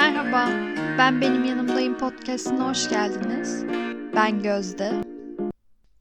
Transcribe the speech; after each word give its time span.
Merhaba, 0.00 0.48
ben 0.98 1.20
Benim 1.20 1.44
Yanımdayım 1.44 1.98
podcastine 1.98 2.60
hoş 2.60 2.88
geldiniz. 2.88 3.64
Ben 4.14 4.42
Gözde. 4.42 5.04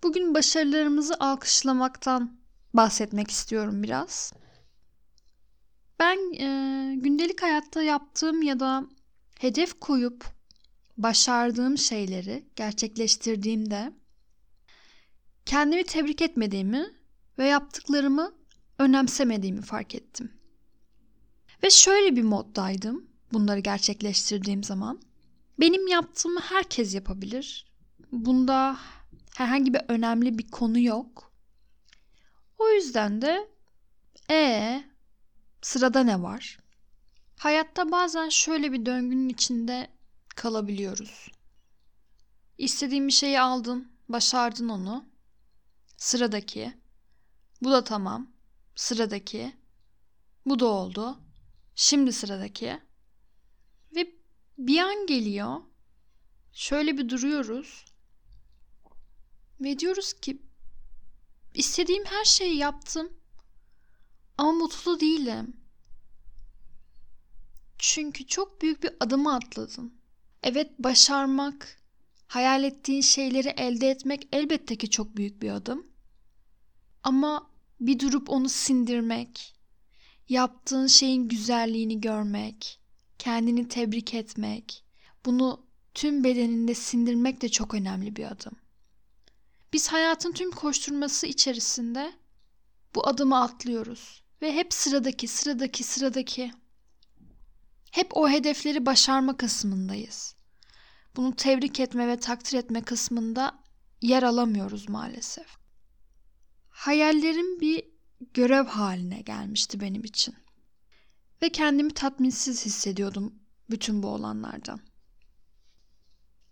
Bugün 0.04 0.34
başarılarımızı 0.34 1.16
alkışlamaktan 1.20 2.40
bahsetmek 2.74 3.32
istiyorum 3.32 3.84
biraz. 3.84 4.34
Ben 6.00 6.18
e, 6.34 6.96
gündelik 6.96 7.42
hayatta 7.42 7.84
yaptığım 7.84 8.42
ya 8.42 8.60
da 8.60 8.84
hedef 9.40 9.80
koyup 9.80 10.26
başardığım 10.98 11.78
şeyleri 11.78 12.46
gerçekleştirdiğimde 12.56 13.94
kendimi 15.46 15.84
tebrik 15.84 16.22
etmediğimi 16.22 16.86
ve 17.38 17.48
yaptıklarımı 17.48 18.32
önemsemediğimi 18.78 19.62
fark 19.62 19.96
ettim. 19.96 20.32
Ve 21.64 21.70
şöyle 21.70 22.16
bir 22.16 22.24
moddaydım 22.24 23.09
bunları 23.34 23.60
gerçekleştirdiğim 23.60 24.64
zaman. 24.64 25.02
Benim 25.60 25.88
yaptığımı 25.88 26.40
herkes 26.40 26.96
yapabilir. 26.96 27.66
Bunda 28.12 28.78
herhangi 29.36 29.74
bir 29.74 29.82
önemli 29.88 30.38
bir 30.38 30.52
konu 30.52 30.80
yok. 30.80 31.32
O 32.58 32.70
yüzden 32.70 33.22
de 33.22 33.48
e 34.30 34.84
sırada 35.62 36.04
ne 36.04 36.22
var? 36.22 36.60
Hayatta 37.38 37.92
bazen 37.92 38.30
şöyle 38.30 38.72
bir 38.72 38.86
döngünün 38.86 39.30
içinde 39.30 39.88
kalabiliyoruz. 40.36 41.32
İstediğin 42.58 43.08
bir 43.08 43.14
şeyi 43.14 43.42
aldın, 43.42 43.92
başardın 44.10 44.70
onu. 44.70 45.06
Sıradaki. 45.98 46.74
Bu 47.62 47.72
da 47.72 47.84
tamam. 47.84 48.32
Sıradaki. 48.76 49.54
Bu 50.46 50.60
da 50.60 50.66
oldu. 50.66 51.20
Şimdi 51.76 52.14
sıradaki. 52.14 52.80
Bir 54.60 54.80
an 54.80 55.06
geliyor. 55.06 55.62
Şöyle 56.54 56.98
bir 56.98 57.10
duruyoruz. 57.10 57.86
Ve 59.62 59.80
diyoruz 59.80 60.14
ki 60.14 60.42
istediğim 61.54 62.06
her 62.06 62.26
şeyi 62.26 62.58
yaptım. 62.58 63.10
Ama 64.38 64.52
mutlu 64.52 65.00
değilim. 65.00 65.58
Çünkü 67.78 68.28
çok 68.28 68.62
büyük 68.62 68.84
bir 68.84 68.92
adımı 69.00 69.36
atladım. 69.36 69.94
Evet 70.44 70.72
başarmak, 70.80 71.82
hayal 72.28 72.64
ettiğin 72.64 73.02
şeyleri 73.02 73.48
elde 73.48 73.90
etmek 73.90 74.28
elbette 74.32 74.76
ki 74.76 74.90
çok 74.90 75.18
büyük 75.18 75.42
bir 75.42 75.50
adım. 75.50 75.88
Ama 77.04 77.52
bir 77.80 78.00
durup 78.00 78.30
onu 78.30 78.50
sindirmek, 78.50 79.56
yaptığın 80.30 80.88
şeyin 80.88 81.28
güzelliğini 81.28 82.02
görmek, 82.02 82.80
kendini 83.20 83.68
tebrik 83.68 84.14
etmek, 84.14 84.86
bunu 85.26 85.68
tüm 85.94 86.24
bedeninde 86.24 86.74
sindirmek 86.74 87.42
de 87.42 87.50
çok 87.50 87.74
önemli 87.74 88.16
bir 88.16 88.32
adım. 88.32 88.54
Biz 89.74 89.88
hayatın 89.88 90.32
tüm 90.32 90.52
koşturması 90.52 91.28
içerisinde 91.28 92.14
bu 92.96 93.08
adımı 93.08 93.42
atlıyoruz 93.42 94.24
ve 94.42 94.54
hep 94.54 94.74
sıradaki, 94.74 95.28
sıradaki, 95.28 95.84
sıradaki. 95.84 96.52
Hep 97.92 98.18
o 98.18 98.30
hedefleri 98.30 98.86
başarma 98.86 99.38
kısmındayız. 99.38 100.36
Bunu 101.16 101.36
tebrik 101.36 101.80
etme 101.80 102.08
ve 102.08 102.20
takdir 102.20 102.58
etme 102.58 102.82
kısmında 102.82 103.64
yer 104.02 104.24
alamıyoruz 104.24 104.90
maalesef. 104.90 105.48
Hayallerim 106.70 107.60
bir 107.60 107.84
görev 108.34 108.66
haline 108.66 109.22
gelmişti 109.22 109.80
benim 109.80 110.04
için. 110.04 110.36
Ve 111.42 111.50
kendimi 111.50 111.94
tatminsiz 111.94 112.66
hissediyordum 112.66 113.34
bütün 113.70 114.04
bu 114.04 114.08
olanlardan. 114.08 114.80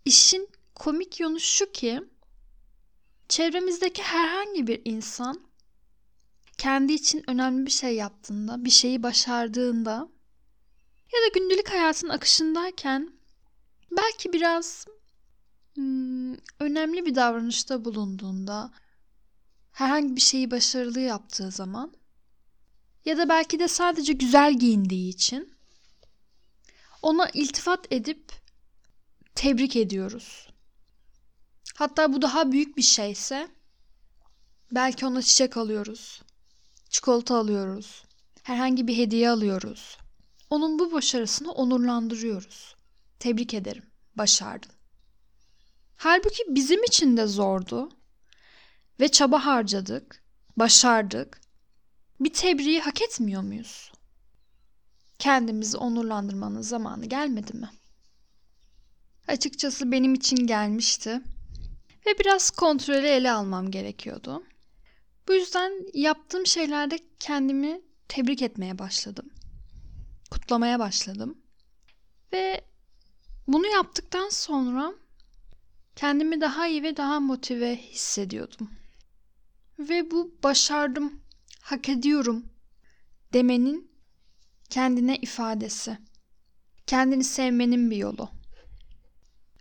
İşin 0.04 0.48
komik 0.74 1.20
yönü 1.20 1.40
şu 1.40 1.72
ki 1.72 2.00
çevremizdeki 3.28 4.02
herhangi 4.02 4.66
bir 4.66 4.82
insan 4.84 5.48
kendi 6.58 6.92
için 6.92 7.30
önemli 7.30 7.66
bir 7.66 7.70
şey 7.70 7.94
yaptığında, 7.94 8.64
bir 8.64 8.70
şeyi 8.70 9.02
başardığında 9.02 10.08
ya 11.12 11.20
da 11.22 11.28
gündelik 11.34 11.70
hayatın 11.70 12.08
akışındayken 12.08 13.12
belki 13.96 14.32
biraz 14.32 14.86
hmm, 15.74 16.32
önemli 16.60 17.06
bir 17.06 17.14
davranışta 17.14 17.84
bulunduğunda, 17.84 18.72
herhangi 19.72 20.16
bir 20.16 20.20
şeyi 20.20 20.50
başarılı 20.50 21.00
yaptığı 21.00 21.50
zaman 21.50 21.92
ya 23.08 23.18
da 23.18 23.28
belki 23.28 23.58
de 23.58 23.68
sadece 23.68 24.12
güzel 24.12 24.58
giyindiği 24.58 25.08
için 25.08 25.54
ona 27.02 27.28
iltifat 27.28 27.92
edip 27.92 28.32
tebrik 29.34 29.76
ediyoruz. 29.76 30.48
Hatta 31.74 32.12
bu 32.12 32.22
daha 32.22 32.52
büyük 32.52 32.76
bir 32.76 32.82
şeyse 32.82 33.48
belki 34.72 35.06
ona 35.06 35.22
çiçek 35.22 35.56
alıyoruz. 35.56 36.22
Çikolata 36.90 37.36
alıyoruz. 37.36 38.04
Herhangi 38.42 38.88
bir 38.88 38.96
hediye 38.96 39.30
alıyoruz. 39.30 39.98
Onun 40.50 40.78
bu 40.78 40.92
başarısını 40.92 41.52
onurlandırıyoruz. 41.52 42.76
Tebrik 43.18 43.54
ederim. 43.54 43.86
Başardın. 44.16 44.72
Halbuki 45.96 46.42
bizim 46.48 46.84
için 46.84 47.16
de 47.16 47.26
zordu 47.26 47.88
ve 49.00 49.08
çaba 49.08 49.46
harcadık, 49.46 50.22
başardık. 50.56 51.47
Bir 52.20 52.32
tebriği 52.32 52.80
hak 52.80 53.02
etmiyor 53.02 53.42
muyuz? 53.42 53.92
Kendimizi 55.18 55.76
onurlandırmanın 55.76 56.62
zamanı 56.62 57.06
gelmedi 57.06 57.56
mi? 57.56 57.70
Açıkçası 59.28 59.92
benim 59.92 60.14
için 60.14 60.46
gelmişti 60.46 61.20
ve 62.06 62.18
biraz 62.18 62.50
kontrolü 62.50 63.06
ele 63.06 63.30
almam 63.30 63.70
gerekiyordu. 63.70 64.44
Bu 65.28 65.34
yüzden 65.34 65.72
yaptığım 65.94 66.46
şeylerde 66.46 66.98
kendimi 67.18 67.80
tebrik 68.08 68.42
etmeye 68.42 68.78
başladım. 68.78 69.30
Kutlamaya 70.30 70.78
başladım. 70.78 71.38
Ve 72.32 72.64
bunu 73.46 73.66
yaptıktan 73.66 74.28
sonra 74.28 74.94
kendimi 75.96 76.40
daha 76.40 76.66
iyi 76.66 76.82
ve 76.82 76.96
daha 76.96 77.20
motive 77.20 77.76
hissediyordum. 77.76 78.70
Ve 79.78 80.10
bu 80.10 80.34
başardım, 80.42 81.20
hak 81.68 81.88
ediyorum 81.88 82.46
demenin 83.32 83.90
kendine 84.70 85.16
ifadesi. 85.16 85.98
Kendini 86.86 87.24
sevmenin 87.24 87.90
bir 87.90 87.96
yolu. 87.96 88.30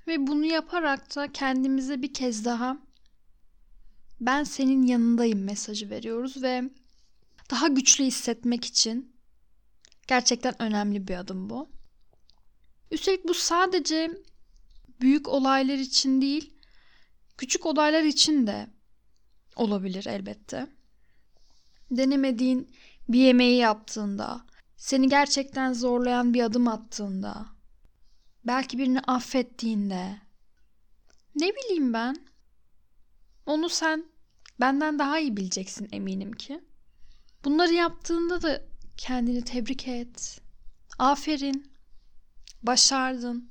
Ve 0.07 0.27
bunu 0.27 0.45
yaparak 0.45 1.15
da 1.15 1.31
kendimize 1.31 2.01
bir 2.01 2.13
kez 2.13 2.45
daha 2.45 2.77
ben 4.21 4.43
senin 4.43 4.83
yanındayım 4.83 5.43
mesajı 5.43 5.89
veriyoruz 5.89 6.43
ve 6.43 6.63
daha 7.51 7.67
güçlü 7.67 8.03
hissetmek 8.03 8.65
için 8.65 9.15
gerçekten 10.07 10.61
önemli 10.61 11.07
bir 11.07 11.15
adım 11.15 11.49
bu. 11.49 11.69
Üstelik 12.91 13.27
bu 13.27 13.33
sadece 13.33 14.11
büyük 15.01 15.27
olaylar 15.27 15.77
için 15.77 16.21
değil, 16.21 16.53
küçük 17.37 17.65
olaylar 17.65 18.03
için 18.03 18.47
de 18.47 18.67
olabilir 19.55 20.05
elbette. 20.05 20.76
Denemediğin 21.91 22.71
bir 23.09 23.19
yemeği 23.19 23.57
yaptığında, 23.57 24.45
seni 24.77 25.09
gerçekten 25.09 25.73
zorlayan 25.73 26.33
bir 26.33 26.43
adım 26.43 26.67
attığında, 26.67 27.45
belki 28.43 28.77
birini 28.77 28.99
affettiğinde, 28.99 30.21
ne 31.35 31.55
bileyim 31.55 31.93
ben, 31.93 32.15
onu 33.45 33.69
sen 33.69 34.05
benden 34.59 34.99
daha 34.99 35.19
iyi 35.19 35.37
bileceksin 35.37 35.89
eminim 35.91 36.31
ki. 36.31 36.61
Bunları 37.45 37.73
yaptığında 37.73 38.41
da 38.41 38.61
kendini 38.97 39.43
tebrik 39.43 39.87
et. 39.87 40.41
Aferin. 40.99 41.71
Başardın. 42.63 43.49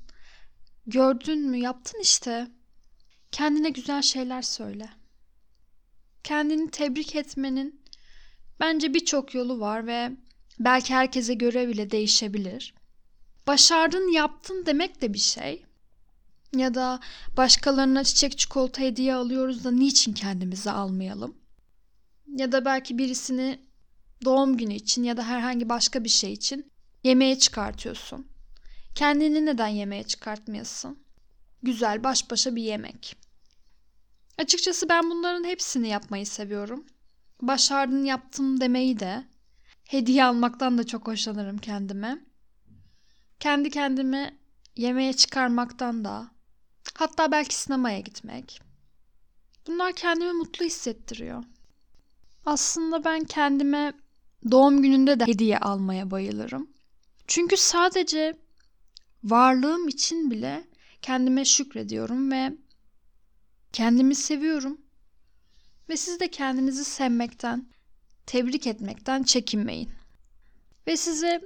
Gördün 0.87 1.51
mü? 1.51 1.59
Yaptın 1.59 2.01
işte. 2.03 2.51
Kendine 3.33 3.71
güzel 3.71 4.03
şeyler 4.03 4.43
söyle. 4.43 4.89
Kendini 6.25 6.71
tebrik 6.71 7.17
etmenin 7.17 7.83
bence 8.61 8.95
birçok 8.95 9.35
yolu 9.35 9.61
var 9.61 9.87
ve 9.87 10.13
belki 10.59 10.95
herkese 10.95 11.35
göre 11.35 11.69
bile 11.69 11.91
değişebilir. 11.91 12.75
Başardın, 13.47 14.13
yaptın 14.13 14.67
demek 14.67 15.03
de 15.03 15.15
bir 15.15 15.19
şey. 15.19 15.65
Ya 16.57 16.75
da 16.75 17.01
başkalarına 17.37 18.05
çiçek 18.05 18.39
çikolata 18.39 18.83
hediye 18.83 19.15
alıyoruz 19.15 19.65
da 19.65 19.71
niçin 19.71 20.13
kendimize 20.13 20.71
almayalım? 20.71 21.37
Ya 22.27 22.53
da 22.53 22.65
belki 22.65 22.99
birisini 22.99 23.61
doğum 24.25 24.57
günü 24.57 24.75
için 24.75 25.05
ya 25.05 25.17
da 25.17 25.27
herhangi 25.27 25.69
başka 25.69 26.05
bir 26.05 26.09
şey 26.09 26.33
için 26.33 26.73
yemeğe 27.05 27.39
çıkartıyorsun. 27.39 28.27
Kendini 28.95 29.47
neden 29.47 29.69
yemeğe 29.69 30.03
çıkartmayasın? 30.03 30.99
Güzel 31.63 32.05
baş 32.05 32.31
başa 32.31 32.57
bir 32.57 32.63
yemek. 32.63 33.17
Açıkçası 34.39 34.89
ben 34.89 35.11
bunların 35.11 35.45
hepsini 35.45 35.89
yapmayı 35.89 36.27
seviyorum. 36.27 36.87
Başardın 37.43 38.05
yaptım 38.05 38.61
demeyi 38.61 39.01
de. 39.01 39.25
Hediye 39.85 40.25
almaktan 40.25 40.79
da 40.79 40.87
çok 40.87 41.07
hoşlanırım 41.07 41.59
kendime. 41.59 42.19
kendi 43.41 43.71
kendime 43.71 44.39
yemeğe 44.77 45.13
çıkarmaktan 45.13 46.05
da 46.05 46.31
hatta 46.95 47.33
belki 47.33 47.55
sinemaya 47.55 48.01
gitmek. 48.01 48.61
Bunlar 49.67 49.93
kendimi 49.93 50.33
mutlu 50.33 50.65
hissettiriyor. 50.65 51.45
Aslında 52.47 53.05
ben 53.05 53.25
kendime 53.25 53.93
doğum 54.51 54.83
gününde 54.83 55.21
de 55.21 55.27
hediye 55.27 55.59
almaya 55.59 56.11
bayılırım. 56.11 56.71
Çünkü 57.27 57.57
sadece 57.57 58.37
varlığım 59.25 59.89
için 59.89 60.31
bile 60.31 60.65
kendime 61.03 61.45
şükrediyorum 61.45 62.31
ve 62.31 62.53
kendimi 63.73 64.15
seviyorum. 64.15 64.86
Ve 65.89 65.97
siz 65.97 66.21
de 66.21 66.31
kendinizi 66.31 66.85
sevmekten, 66.85 67.67
tebrik 68.27 68.67
etmekten 68.67 69.23
çekinmeyin. 69.23 69.91
Ve 70.87 70.97
size 70.97 71.41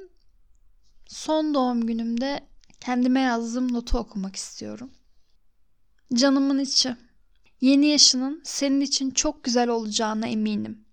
son 1.06 1.54
doğum 1.54 1.86
günümde 1.86 2.48
kendime 2.80 3.20
yazdığım 3.20 3.72
notu 3.72 3.98
okumak 3.98 4.36
istiyorum. 4.36 4.90
Canımın 6.14 6.58
içi. 6.58 6.96
Yeni 7.60 7.86
yaşının 7.86 8.40
senin 8.44 8.80
için 8.80 9.10
çok 9.10 9.44
güzel 9.44 9.68
olacağına 9.68 10.26
eminim. 10.26 10.84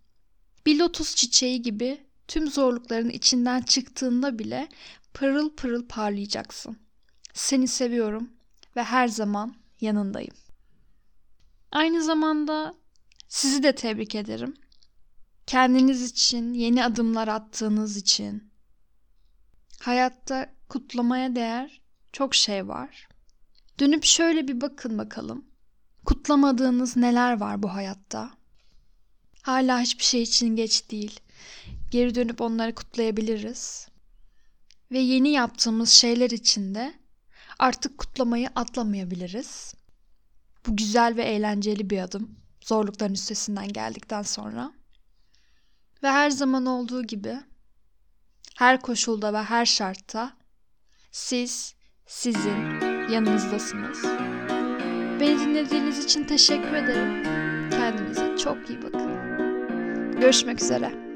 Bir 0.65 0.79
lotus 0.79 1.15
çiçeği 1.15 1.61
gibi 1.61 2.07
tüm 2.27 2.47
zorlukların 2.47 3.09
içinden 3.09 3.61
çıktığında 3.61 4.39
bile 4.39 4.69
pırıl 5.13 5.55
pırıl 5.55 5.88
parlayacaksın. 5.88 6.77
Seni 7.33 7.67
seviyorum 7.67 8.29
ve 8.75 8.83
her 8.83 9.07
zaman 9.07 9.55
yanındayım. 9.81 10.33
Aynı 11.71 12.03
zamanda 12.03 12.73
sizi 13.27 13.63
de 13.63 13.75
tebrik 13.75 14.15
ederim. 14.15 14.53
Kendiniz 15.47 16.12
için, 16.12 16.53
yeni 16.53 16.83
adımlar 16.83 17.27
attığınız 17.27 17.97
için. 17.97 18.51
Hayatta 19.79 20.53
kutlamaya 20.69 21.35
değer 21.35 21.81
çok 22.13 22.35
şey 22.35 22.68
var. 22.68 23.07
Dönüp 23.79 24.03
şöyle 24.03 24.47
bir 24.47 24.62
bakın 24.62 24.97
bakalım. 24.97 25.45
Kutlamadığınız 26.06 26.97
neler 26.97 27.39
var 27.39 27.63
bu 27.63 27.74
hayatta? 27.74 28.31
Hala 29.41 29.81
hiçbir 29.81 30.03
şey 30.03 30.21
için 30.21 30.56
geç 30.56 30.91
değil. 30.91 31.19
Geri 31.91 32.15
dönüp 32.15 32.41
onları 32.41 32.75
kutlayabiliriz. 32.75 33.88
Ve 34.91 35.00
yeni 35.00 35.29
yaptığımız 35.29 35.89
şeyler 35.89 36.29
için 36.29 36.75
de 36.75 36.94
artık 37.59 37.97
kutlamayı 37.97 38.50
atlamayabiliriz. 38.56 39.74
Bu 40.68 40.75
güzel 40.75 41.15
ve 41.15 41.24
eğlenceli 41.24 41.89
bir 41.89 42.00
adım. 42.00 42.46
Zorlukların 42.62 43.13
üstesinden 43.13 43.68
geldikten 43.68 44.21
sonra. 44.21 44.71
Ve 46.04 46.07
her 46.12 46.30
zaman 46.30 46.65
olduğu 46.65 47.04
gibi 47.04 47.38
her 48.57 48.81
koşulda 48.81 49.33
ve 49.33 49.44
her 49.44 49.65
şartta 49.65 50.33
siz 51.12 51.75
sizin 52.06 52.81
yanınızdasınız. 53.09 54.04
Beni 55.19 55.39
dinlediğiniz 55.39 56.06
için 56.06 56.24
teşekkür 56.24 56.74
ederim. 56.74 57.24
Kendinize 57.69 58.38
çok 58.38 58.69
iyi 58.69 58.81
bakın. 58.81 59.18
Görüşmek 60.21 60.62
üzere. 60.62 61.06